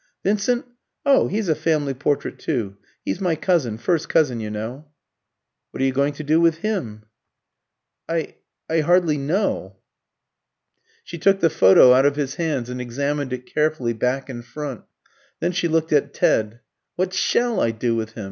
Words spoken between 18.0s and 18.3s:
him?